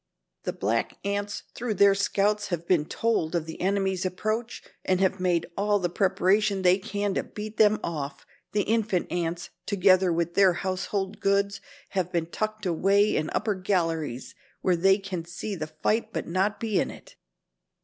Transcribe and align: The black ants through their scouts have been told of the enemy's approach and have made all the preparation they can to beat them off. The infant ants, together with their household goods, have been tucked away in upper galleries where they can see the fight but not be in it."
The 0.45 0.53
black 0.53 0.97
ants 1.05 1.43
through 1.53 1.75
their 1.75 1.93
scouts 1.93 2.47
have 2.47 2.67
been 2.67 2.85
told 2.85 3.35
of 3.35 3.45
the 3.45 3.61
enemy's 3.61 4.03
approach 4.03 4.63
and 4.83 4.99
have 4.99 5.19
made 5.19 5.45
all 5.55 5.77
the 5.77 5.91
preparation 5.91 6.63
they 6.63 6.79
can 6.79 7.13
to 7.13 7.21
beat 7.21 7.57
them 7.57 7.79
off. 7.83 8.25
The 8.51 8.63
infant 8.63 9.11
ants, 9.11 9.51
together 9.67 10.11
with 10.11 10.33
their 10.33 10.53
household 10.53 11.19
goods, 11.19 11.61
have 11.89 12.11
been 12.11 12.25
tucked 12.25 12.65
away 12.65 13.15
in 13.15 13.29
upper 13.35 13.53
galleries 13.53 14.33
where 14.61 14.75
they 14.75 14.97
can 14.97 15.23
see 15.23 15.53
the 15.55 15.67
fight 15.67 16.11
but 16.11 16.25
not 16.27 16.59
be 16.59 16.79
in 16.79 16.89
it." 16.89 17.15